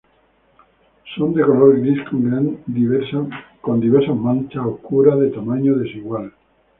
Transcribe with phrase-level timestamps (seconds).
[1.13, 2.01] Son de color gris
[3.61, 6.33] con diversas manchas oscuras de tamaño desigual.